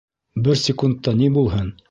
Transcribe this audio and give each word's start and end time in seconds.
Бер 0.47 0.57
секундта 0.61 1.15
ни 1.21 1.31
булһын? 1.37 1.73